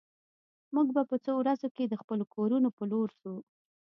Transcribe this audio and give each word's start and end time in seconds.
موږ 0.75 0.87
به 0.95 1.01
په 1.09 1.15
څو 1.23 1.31
ورځو 1.41 1.67
کې 1.75 1.83
د 1.87 1.93
خپلو 2.01 2.23
کورونو 2.33 2.67
په 2.77 2.83
لور 2.91 3.09
ځو 3.21 3.35